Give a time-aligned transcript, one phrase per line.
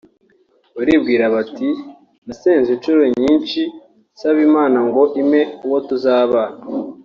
[0.75, 1.69] Baribwira bati
[2.25, 3.61] ‘nasenze incuro nyinshi
[4.15, 6.61] nsaba Imana ngo impe uwo tuzabana